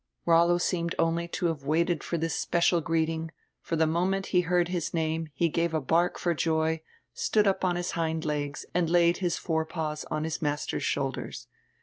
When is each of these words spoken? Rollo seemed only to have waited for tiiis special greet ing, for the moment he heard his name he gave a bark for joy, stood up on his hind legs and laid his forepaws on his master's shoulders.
Rollo 0.25 0.57
seemed 0.57 0.95
only 0.97 1.27
to 1.27 1.45
have 1.45 1.63
waited 1.63 2.03
for 2.03 2.17
tiiis 2.17 2.31
special 2.31 2.81
greet 2.81 3.07
ing, 3.09 3.29
for 3.61 3.75
the 3.75 3.85
moment 3.85 4.25
he 4.33 4.41
heard 4.41 4.69
his 4.69 4.95
name 4.95 5.29
he 5.35 5.47
gave 5.47 5.75
a 5.75 5.79
bark 5.79 6.17
for 6.17 6.33
joy, 6.33 6.81
stood 7.13 7.45
up 7.47 7.63
on 7.63 7.75
his 7.75 7.91
hind 7.91 8.25
legs 8.25 8.65
and 8.73 8.89
laid 8.89 9.17
his 9.17 9.37
forepaws 9.37 10.03
on 10.05 10.23
his 10.23 10.41
master's 10.41 10.81
shoulders. 10.81 11.45